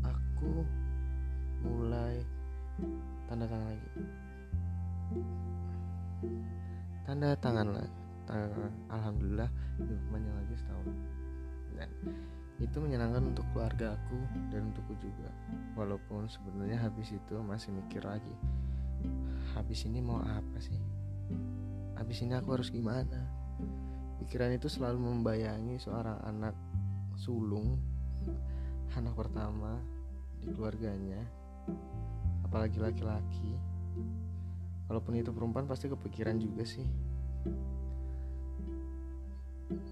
[0.00, 0.64] aku
[3.42, 3.90] tanda tangan lagi.
[7.02, 7.88] Tanda tangan lah.
[8.94, 9.50] Alhamdulillah
[10.14, 10.86] panjang lagi setahun.
[11.74, 11.90] Dan
[12.62, 14.18] itu menyenangkan untuk keluarga aku
[14.54, 15.26] dan untukku juga.
[15.74, 18.30] Walaupun sebenarnya habis itu masih mikir lagi
[19.58, 20.78] habis ini mau apa sih?
[21.98, 23.26] Habis ini aku harus gimana?
[24.22, 26.54] Pikiran itu selalu membayangi seorang anak
[27.18, 27.74] sulung
[28.94, 29.82] anak pertama
[30.38, 31.18] di keluarganya
[32.52, 33.56] apalagi laki-laki?
[34.84, 36.84] Walaupun itu perempuan pasti kepikiran juga sih.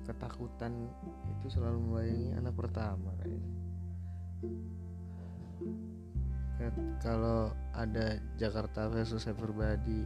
[0.04, 0.92] Ketakutan
[1.40, 3.52] itu selalu membayangi anak pertama kayaknya.
[7.00, 10.04] Kalau ada Jakarta versus everybody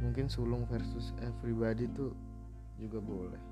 [0.00, 2.16] mungkin sulung versus everybody tuh
[2.80, 3.42] juga boleh.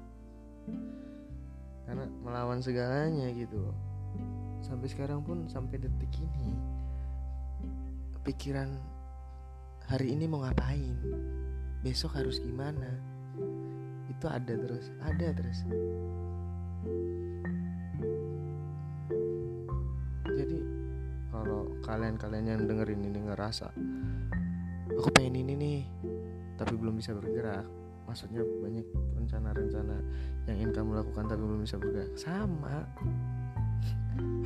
[1.85, 3.77] Karena melawan segalanya gitu
[4.65, 6.78] sampai sekarang pun sampai detik ini
[8.29, 8.69] kepikiran
[9.89, 10.93] hari ini mau ngapain?
[11.81, 12.93] Besok harus gimana?
[14.05, 15.65] Itu ada terus ada terus.
[20.29, 20.61] Jadi
[21.33, 23.73] kalau kalian-kalian yang dengerin ini ngerasa
[24.93, 25.81] aku pengen ini nih
[26.61, 27.65] tapi belum bisa bergerak.
[28.05, 28.85] Maksudnya banyak
[29.25, 30.05] rencana-rencana
[30.53, 32.13] yang ingin kamu lakukan tapi belum bisa bergerak.
[32.13, 32.85] Sama.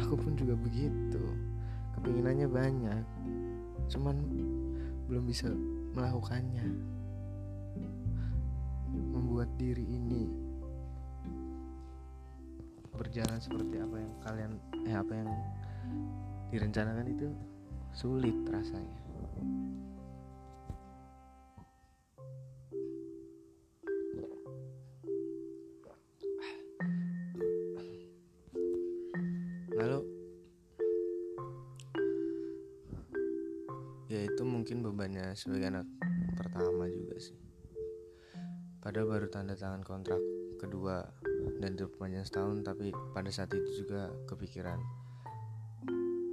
[0.06, 1.26] Aku pun juga begitu.
[1.98, 3.21] Kepinginannya banyak
[3.88, 4.16] cuman
[5.08, 5.48] belum bisa
[5.96, 6.66] melakukannya.
[8.92, 10.28] Membuat diri ini
[12.92, 14.52] berjalan seperti apa yang kalian
[14.84, 15.28] eh apa yang
[16.52, 17.28] direncanakan itu
[17.96, 19.00] sulit rasanya
[35.34, 35.86] sebagai anak
[36.36, 37.38] pertama juga sih.
[38.82, 40.18] Padahal baru tanda tangan kontrak
[40.58, 41.06] kedua
[41.58, 44.78] dan panjang setahun tapi pada saat itu juga kepikiran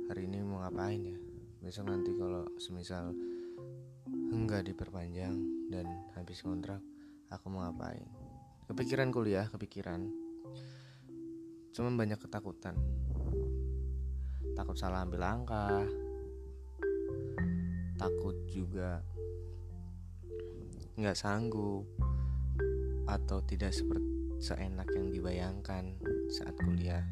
[0.09, 1.17] hari ini mau ngapain ya?
[1.61, 3.13] Besok nanti kalau semisal
[4.33, 5.37] enggak diperpanjang
[5.69, 5.85] dan
[6.17, 6.81] habis kontrak
[7.29, 8.09] aku mau ngapain?
[8.65, 10.09] Kepikiran kuliah kepikiran.
[11.73, 12.73] Cuman banyak ketakutan.
[14.57, 15.85] Takut salah ambil langkah
[17.99, 19.03] takut juga
[20.95, 21.83] nggak sanggup
[23.03, 24.07] atau tidak seperti
[24.39, 25.99] seenak yang dibayangkan
[26.31, 27.03] saat kuliah.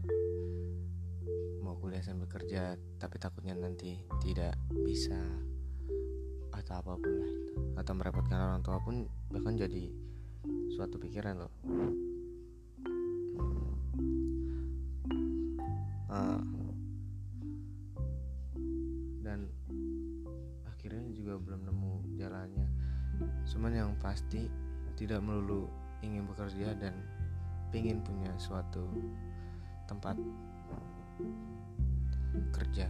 [1.59, 4.55] Mau kuliah sambil kerja tapi takutnya nanti tidak
[4.87, 5.19] bisa
[6.55, 7.33] atau apa pun lah
[7.83, 9.91] atau merepotkan orang tua pun bahkan jadi
[10.71, 11.53] suatu pikiran loh.
[16.07, 16.39] Uh,
[24.17, 24.49] pasti
[24.97, 25.69] tidak melulu
[26.01, 26.89] ingin bekerja dan
[27.69, 28.81] ingin punya suatu
[29.85, 30.17] tempat
[32.49, 32.89] kerja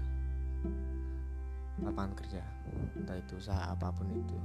[1.84, 2.40] lapangan kerja
[2.96, 4.40] entah itu usaha apa pun itu.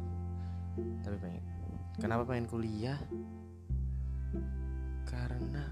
[1.06, 1.44] Tapi pengen.
[2.02, 2.98] Kenapa pengen kuliah?
[5.06, 5.62] Karena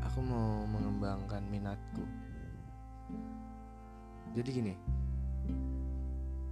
[0.00, 2.08] aku mau mengembangkan minatku.
[4.32, 4.74] Jadi gini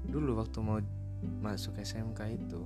[0.04, 0.99] dulu waktu mau
[1.40, 2.62] masuk SMK itu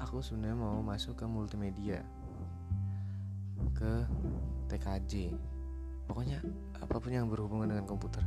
[0.00, 2.04] aku sebenarnya mau masuk ke multimedia
[3.72, 4.04] ke
[4.68, 5.32] TKJ
[6.04, 6.44] pokoknya
[6.78, 8.20] apa pun yang berhubungan dengan komputer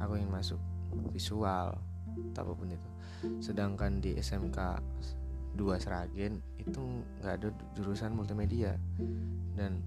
[0.00, 0.60] aku ingin masuk
[1.10, 1.76] visual
[2.34, 2.90] apa pun itu.
[3.42, 4.58] Sedangkan di SMK
[5.54, 6.82] 2 Seragen itu
[7.22, 8.78] nggak ada jurusan multimedia.
[9.54, 9.82] Dan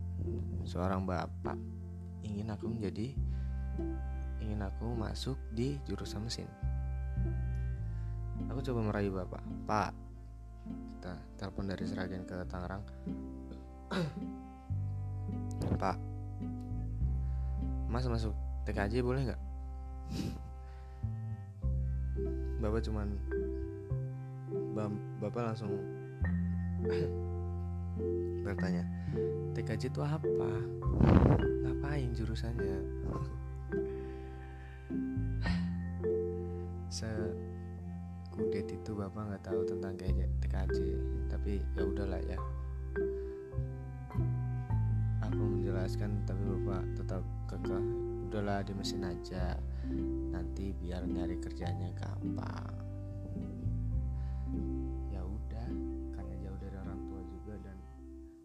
[0.63, 1.55] seorang bapak
[2.23, 3.15] ingin aku menjadi
[4.39, 6.47] ingin aku masuk di jurusan mesin
[8.45, 9.41] aku coba merayu bapak.
[9.65, 10.07] Pak
[11.07, 12.83] kita telepon dari Seragen ke Tangerang.
[15.81, 15.95] Pak.
[17.87, 18.35] Mas masuk
[18.67, 19.41] TKJ boleh nggak?
[22.63, 23.07] Bapak cuman
[25.23, 25.71] bapak langsung
[28.45, 28.83] bertanya
[29.55, 30.51] TKJ itu apa?
[31.63, 32.83] Ngapain jurusannya?
[36.91, 37.07] Se
[38.37, 40.77] kudet itu bapak nggak tahu tentang kayak TKJ
[41.25, 42.37] tapi ya udahlah ya.
[45.25, 47.85] Aku menjelaskan tapi bapak tetap kekeh.
[48.29, 49.57] Udahlah di mesin aja.
[50.29, 52.77] Nanti biar nyari kerjanya gampang.
[55.09, 55.67] Ya udah
[56.13, 57.77] karena jauh dari orang tua juga dan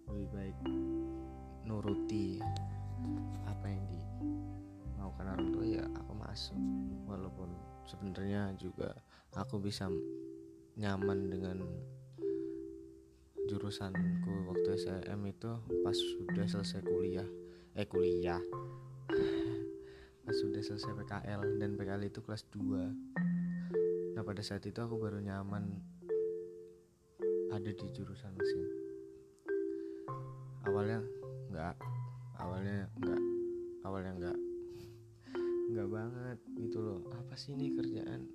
[0.09, 0.57] lebih baik
[1.69, 2.41] nuruti
[3.45, 6.57] apa yang dimaukan orang tua ya aku masuk.
[7.05, 7.53] Walaupun
[7.85, 8.97] sebenarnya juga
[9.33, 9.89] aku bisa
[10.77, 11.57] nyaman dengan
[13.49, 17.29] jurusanku waktu SM itu pas sudah selesai kuliah.
[17.73, 18.41] Eh kuliah.
[20.23, 25.19] Pas sudah selesai PKL dan PKL itu kelas 2 nah pada saat itu aku baru
[25.19, 25.73] nyaman
[27.51, 28.65] ada di jurusan mesin.
[30.69, 31.01] Awalnya
[31.51, 31.75] nggak
[32.39, 33.21] awalnya nggak
[33.83, 34.39] awalnya nggak
[35.75, 37.01] nggak banget gitu loh.
[37.19, 38.29] Apa sih ini kerjaan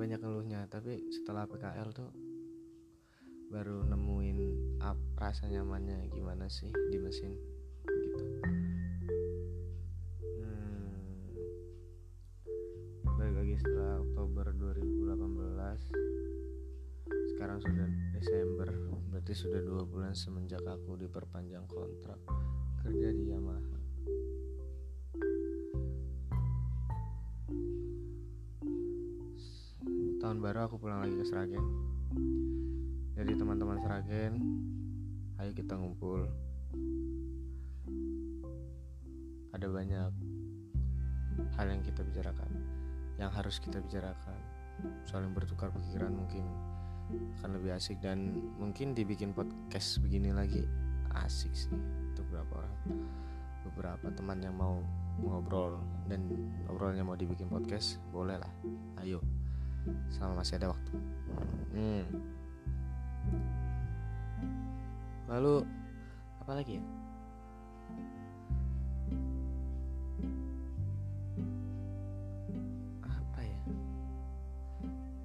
[0.00, 2.08] banyak keluhnya tapi setelah PKL tuh
[3.52, 4.40] baru nemuin
[4.80, 7.36] up rasa nyamannya gimana sih di mesin
[7.84, 8.24] gitu.
[10.40, 10.96] Hmm,
[13.12, 18.72] balik lagi setelah Oktober 2018 sekarang sudah Desember
[19.12, 22.24] berarti sudah dua bulan semenjak aku diperpanjang kontrak
[22.80, 23.79] kerja di Yamaha
[30.50, 31.62] baru aku pulang lagi ke Seragen
[33.14, 34.42] jadi teman-teman Seragen
[35.38, 36.26] ayo kita ngumpul.
[39.54, 40.10] Ada banyak
[41.54, 42.50] hal yang kita bicarakan
[43.22, 44.34] yang harus kita bicarakan.
[45.06, 46.42] Saling bertukar pikiran mungkin
[47.38, 50.66] akan lebih asik dan mungkin dibikin podcast begini lagi
[51.14, 51.70] asik sih.
[52.10, 52.76] Untuk beberapa orang?
[53.70, 54.82] Beberapa teman yang mau
[55.22, 55.78] ngobrol
[56.10, 56.26] dan
[56.66, 58.50] ngobrolnya mau dibikin podcast boleh lah
[59.04, 59.20] ayo
[60.12, 60.94] selama masih ada waktu.
[61.70, 62.04] Hmm.
[65.30, 65.62] lalu
[66.42, 66.84] apa lagi ya?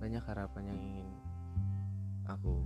[0.05, 1.09] Banyak harapan yang ingin
[2.29, 2.61] aku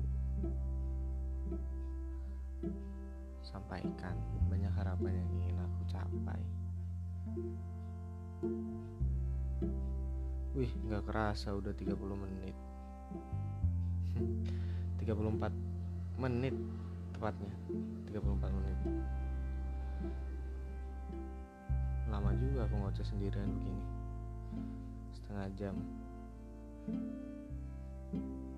[3.39, 4.11] sampaikan.
[4.51, 6.43] Banyak harapan yang ingin aku capai
[10.57, 12.55] wih nggak kerasa udah 30 menit.
[14.99, 15.51] 34
[16.19, 16.55] menit
[17.15, 17.53] tepatnya.
[18.09, 18.77] 34 menit.
[22.09, 23.83] Lama juga aku ngoceh sendirian begini.
[25.13, 25.75] Setengah jam.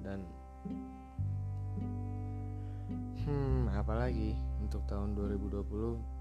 [0.02, 0.20] Dan
[3.22, 5.64] hmm apalagi untuk tahun 2020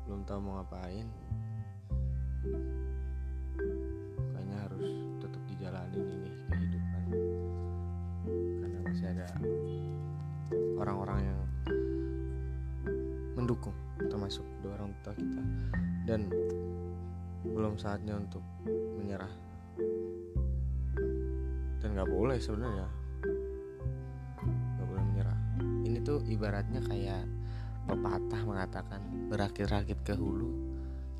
[0.04, 1.06] belum tahu mau ngapain
[9.10, 9.26] ada
[10.78, 11.38] orang-orang yang
[13.34, 15.42] mendukung termasuk dua orang tua kita.
[16.06, 16.30] Dan
[17.44, 18.44] belum saatnya untuk
[19.00, 19.32] menyerah.
[21.80, 22.86] Dan nggak boleh sebenarnya.
[24.76, 25.38] Nggak boleh menyerah.
[25.88, 27.24] Ini tuh ibaratnya kayak
[27.88, 29.00] pepatah mengatakan
[29.32, 30.52] berakit-rakit ke hulu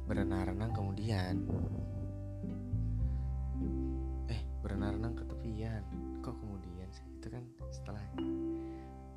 [0.05, 1.35] berenang-renang kemudian.
[4.29, 5.10] Eh berenang-renang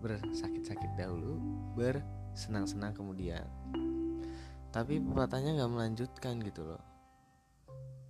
[0.04, 1.40] bersakit-sakit dahulu
[1.80, 3.48] bersenang-senang kemudian.
[4.76, 6.84] Tapi pepatahnya nggak melanjutkan gitu loh.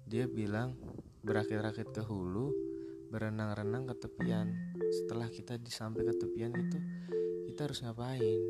[0.09, 0.73] Dia bilang
[1.21, 2.49] berakit-rakit ke hulu
[3.13, 4.73] berenang-renang ke tepian.
[4.89, 6.81] Setelah kita sampai ke tepian itu
[7.45, 8.41] kita harus ngapain?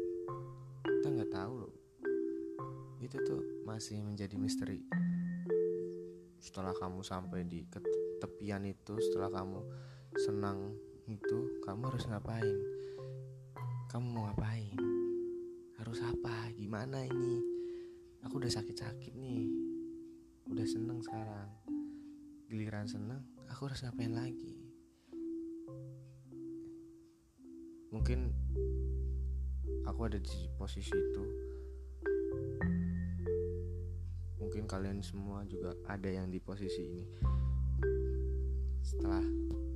[0.88, 1.74] Kita nggak tahu loh.
[3.04, 4.80] Itu tuh masih menjadi misteri.
[6.40, 7.68] Setelah kamu sampai di
[8.24, 9.60] tepian itu setelah kamu
[10.16, 10.80] senang
[11.12, 12.56] itu kamu harus ngapain
[13.94, 14.74] kamu mau ngapain?
[15.78, 16.50] Harus apa?
[16.58, 17.38] Gimana ini?
[18.26, 19.46] Aku udah sakit-sakit nih.
[20.50, 21.46] Udah seneng sekarang.
[22.50, 24.58] Giliran seneng aku harus ngapain lagi?
[27.94, 28.34] Mungkin
[29.86, 31.26] aku ada di posisi itu.
[34.42, 37.06] Mungkin kalian semua juga ada yang di posisi ini.
[38.82, 39.22] Setelah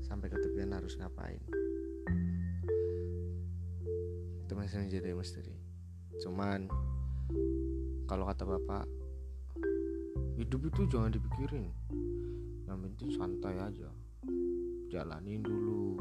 [0.02, 1.68] sampai ke tepian harus ngapain
[4.48, 5.60] itu masih menjadi misteri.
[6.24, 6.72] Cuman
[8.08, 8.88] kalau kata bapak
[10.40, 11.68] hidup itu jangan dipikirin.
[12.64, 13.92] Yang penting santai aja.
[14.88, 16.00] Jalanin dulu.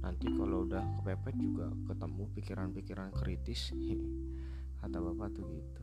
[0.00, 3.68] Nanti kalau udah kepepet juga ketemu pikiran-pikiran kritis.
[4.80, 5.82] Kata bapak tuh gitu.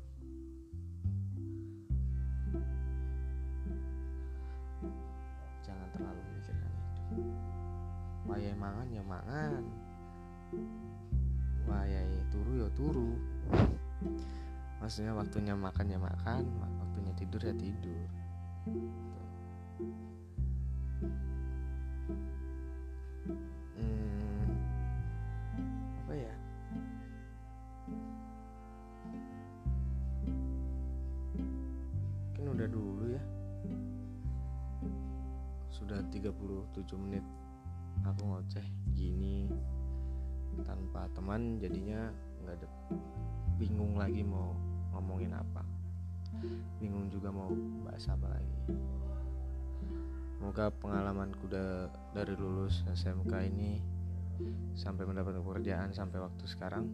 [5.62, 7.22] Jangan terlalu memikirkan itu.
[8.26, 9.62] Wayai mangan ya mangan
[11.72, 13.16] wayai turu ya turu.
[14.84, 18.08] Maksudnya waktunya makan ya makan waktunya tidur ya tidur.
[23.80, 24.46] Hmm,
[26.04, 26.36] apa ya?
[32.28, 33.24] Mungkin udah dulu ya.
[35.72, 37.24] Sudah 37 menit.
[38.02, 38.66] Aku ngoceh
[38.98, 39.46] gini
[40.64, 42.12] tanpa teman jadinya
[42.44, 42.68] nggak ada
[43.56, 44.58] bingung lagi mau
[44.96, 45.64] ngomongin apa.
[46.82, 47.52] Bingung juga mau
[47.86, 48.60] bahas apa lagi.
[50.36, 51.86] Semoga pengalamanku da
[52.18, 53.78] dari lulus SMK ini
[54.74, 56.90] sampai mendapat pekerjaan sampai waktu sekarang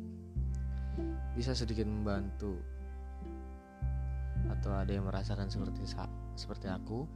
[1.38, 2.60] bisa sedikit membantu
[4.52, 5.86] atau ada yang merasakan seperti
[6.36, 7.08] seperti aku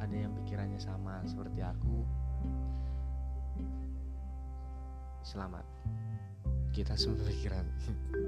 [0.00, 2.08] ada yang pikirannya sama seperti aku.
[5.20, 5.60] Selamat.
[6.72, 7.68] Kita semua pikiran.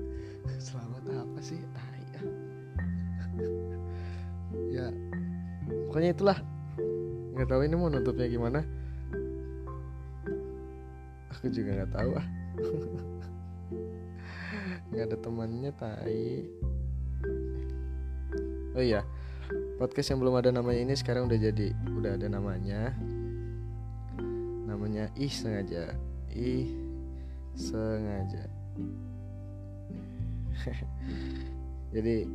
[0.69, 1.61] Selamat apa sih?
[1.73, 2.23] Tai ya.
[4.69, 4.93] Ya
[5.89, 6.37] pokoknya itulah.
[7.33, 8.61] Nggak tahu ini mau nutupnya gimana.
[11.33, 12.27] Aku juga nggak tahu ah.
[14.93, 16.53] Nggak ada temannya tai.
[18.77, 19.01] Oh iya
[19.83, 22.95] podcast yang belum ada namanya ini sekarang udah jadi udah ada namanya.
[24.71, 25.99] Namanya ih sengaja.
[26.31, 26.71] Ih
[27.59, 28.47] sengaja.
[31.99, 32.31] Jadi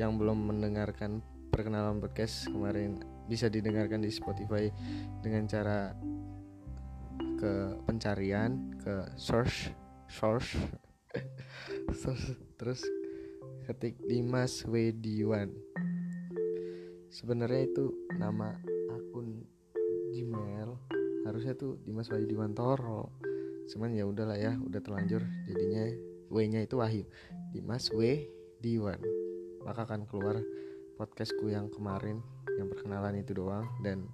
[0.00, 1.20] yang belum mendengarkan
[1.52, 2.96] perkenalan podcast kemarin
[3.28, 4.72] bisa didengarkan di Spotify
[5.20, 5.92] dengan cara
[7.36, 9.68] ke pencarian ke search
[10.08, 10.56] source
[12.58, 12.80] terus
[13.68, 15.52] ketik Dimas Wediwan
[17.14, 18.58] sebenarnya itu nama
[18.90, 19.46] akun
[20.10, 20.74] Gmail.
[21.24, 23.14] Harusnya tuh Dimas Wediwan Toro
[23.64, 25.88] cuman ya udahlah ya udah terlanjur jadinya
[26.28, 27.06] W nya itu Wahyu.
[27.54, 28.26] Dimas W
[28.58, 28.98] Diwan.
[29.62, 30.42] Maka akan keluar
[30.98, 32.20] podcastku yang kemarin
[32.58, 33.64] yang perkenalan itu doang.
[33.80, 34.10] Dan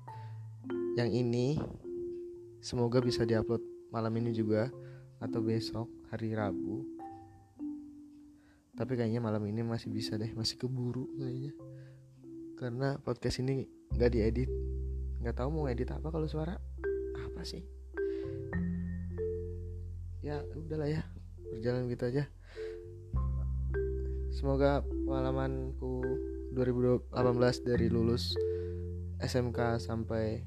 [0.95, 1.57] yang ini
[2.61, 4.69] semoga bisa diupload malam ini juga
[5.19, 6.85] atau besok hari Rabu.
[8.77, 11.53] Tapi kayaknya malam ini masih bisa deh masih keburu kayaknya
[12.61, 13.65] karena podcast ini
[13.97, 14.53] nggak diedit.
[15.25, 16.61] Nggak tahu mau edit apa kalau suara.
[17.17, 17.65] Apa sih?
[20.21, 21.09] Ya udahlah ya.
[21.57, 22.29] Berjalan gitu aja.
[24.29, 26.05] Semoga pengalamanku
[26.53, 28.37] 2018 dari lulus
[29.25, 30.45] SMK sampai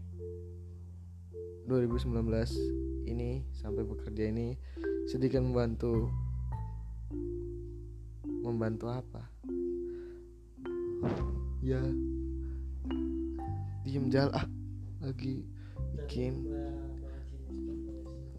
[1.65, 4.53] 2019 ini sampai bekerja ini
[5.09, 6.13] sedikit membantu.
[8.45, 9.33] Membantu apa
[11.63, 11.79] ya
[13.87, 14.27] diem jal.
[14.35, 14.43] Ah
[14.99, 15.47] lagi
[15.95, 16.43] bikin.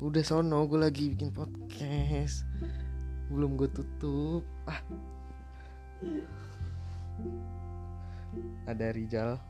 [0.05, 2.45] Udah sono gue lagi bikin podcast.
[3.33, 4.45] Belum gue tutup.
[4.69, 4.85] Ah.
[8.69, 9.41] Ada Rijal.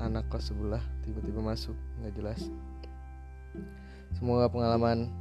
[0.00, 2.40] Anak kos sebelah tiba-tiba masuk nggak jelas.
[4.16, 5.12] Semoga pengalaman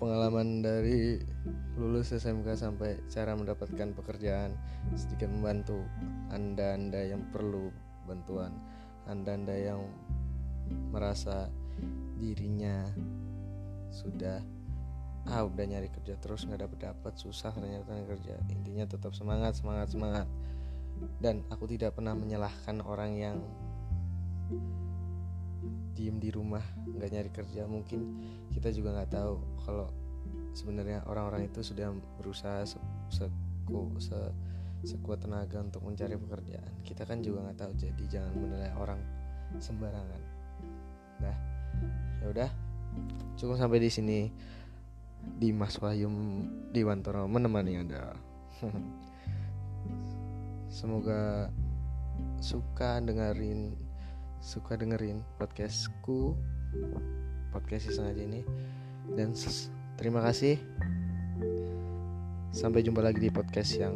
[0.00, 1.20] pengalaman dari
[1.76, 4.56] lulus SMK sampai cara mendapatkan pekerjaan
[4.96, 5.84] sedikit membantu
[6.32, 7.68] anda-anda yang perlu
[8.08, 8.56] bantuan
[9.04, 9.84] anda-anda yang
[10.88, 11.52] merasa
[12.16, 12.88] dirinya
[13.90, 14.40] sudah
[15.28, 18.40] ah udah nyari kerja terus nggak dapet dapat susah ternyata kerja.
[18.48, 20.26] Intinya tetap semangat semangat semangat.
[21.20, 23.36] Dan aku tidak pernah menyalahkan orang yang
[25.96, 27.68] diem di rumah nggak nyari kerja.
[27.68, 28.00] Mungkin
[28.50, 29.88] kita juga nggak tahu kalau
[30.54, 32.78] sebenarnya orang-orang itu sudah berusaha se,
[33.10, 33.26] se,
[34.02, 34.20] se
[34.80, 36.72] sekuat tenaga untuk mencari pekerjaan.
[36.80, 39.00] Kita kan juga nggak tahu jadi jangan menilai orang
[39.60, 40.22] sembarangan.
[41.20, 41.36] Nah
[42.24, 42.50] ya udah.
[43.36, 44.20] Cukup sampai di sini.
[45.20, 46.08] Di Mas Wahyu
[46.72, 48.16] di Wantoro menemani anda.
[50.80, 51.52] Semoga
[52.40, 53.76] suka dengerin
[54.40, 56.32] suka dengerin podcastku
[57.50, 58.40] podcast iseng aja ini.
[59.12, 59.34] Dan
[59.98, 60.56] terima kasih.
[62.50, 63.94] Sampai jumpa lagi di podcast yang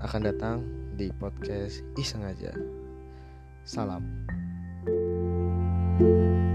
[0.00, 0.56] akan datang
[0.96, 2.52] di podcast iseng aja.
[3.64, 4.04] Salam.
[5.96, 6.45] thank you